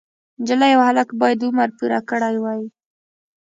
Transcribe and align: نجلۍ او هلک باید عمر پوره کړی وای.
نجلۍ 0.41 0.71
او 0.75 0.81
هلک 0.87 1.09
باید 1.19 1.39
عمر 1.47 1.69
پوره 1.77 1.99
کړی 2.09 2.37
وای. 2.39 2.61